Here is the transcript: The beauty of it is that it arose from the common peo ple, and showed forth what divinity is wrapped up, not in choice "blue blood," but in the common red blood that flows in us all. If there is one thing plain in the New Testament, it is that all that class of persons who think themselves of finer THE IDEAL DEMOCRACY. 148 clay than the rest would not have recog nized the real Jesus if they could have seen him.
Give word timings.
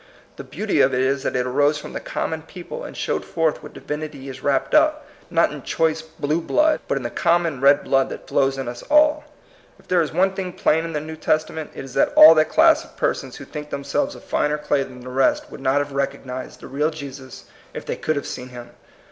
The 0.37 0.43
beauty 0.43 0.81
of 0.81 0.95
it 0.95 0.99
is 1.01 1.21
that 1.21 1.35
it 1.35 1.45
arose 1.45 1.77
from 1.77 1.93
the 1.93 1.99
common 1.99 2.41
peo 2.41 2.63
ple, 2.63 2.83
and 2.83 2.97
showed 2.97 3.23
forth 3.23 3.61
what 3.61 3.73
divinity 3.73 4.27
is 4.29 4.41
wrapped 4.41 4.73
up, 4.73 5.05
not 5.29 5.51
in 5.53 5.61
choice 5.61 6.01
"blue 6.01 6.41
blood," 6.41 6.79
but 6.87 6.97
in 6.97 7.03
the 7.03 7.11
common 7.11 7.61
red 7.61 7.83
blood 7.83 8.09
that 8.09 8.27
flows 8.27 8.57
in 8.57 8.67
us 8.67 8.81
all. 8.89 9.25
If 9.77 9.87
there 9.87 10.01
is 10.01 10.11
one 10.11 10.33
thing 10.33 10.53
plain 10.53 10.85
in 10.85 10.93
the 10.93 10.99
New 11.01 11.17
Testament, 11.17 11.69
it 11.75 11.85
is 11.85 11.93
that 11.93 12.13
all 12.15 12.33
that 12.33 12.49
class 12.49 12.83
of 12.83 12.97
persons 12.97 13.35
who 13.35 13.45
think 13.45 13.69
themselves 13.69 14.15
of 14.15 14.23
finer 14.23 14.57
THE 14.57 14.63
IDEAL 14.73 14.87
DEMOCRACY. 14.87 14.87
148 14.87 14.87
clay 14.87 14.89
than 14.89 15.01
the 15.03 15.15
rest 15.15 15.51
would 15.51 15.61
not 15.61 15.77
have 15.77 15.89
recog 15.89 16.25
nized 16.25 16.57
the 16.61 16.67
real 16.67 16.89
Jesus 16.89 17.43
if 17.75 17.85
they 17.85 17.95
could 17.95 18.15
have 18.15 18.25
seen 18.25 18.49
him. 18.49 18.71